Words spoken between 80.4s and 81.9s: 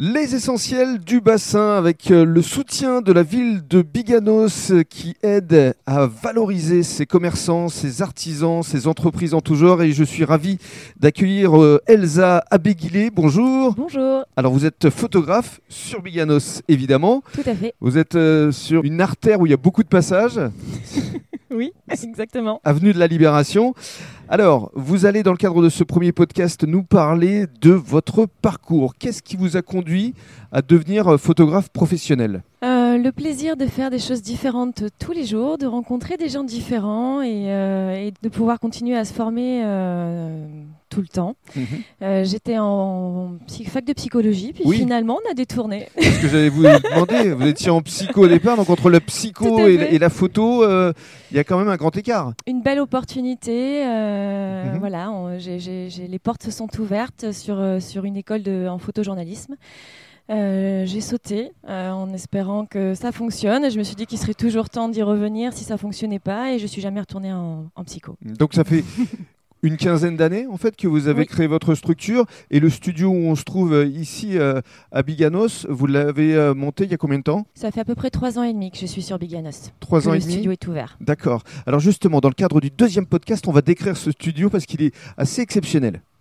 est ouvert. D'accord. Alors